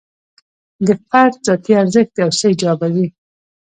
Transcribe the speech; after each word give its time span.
د 0.85 0.87
فرد 1.07 1.35
ذاتي 1.45 1.73
ارزښت 1.81 2.13
یو 2.21 2.29
څه 2.37 2.45
ایجابوي. 2.51 3.07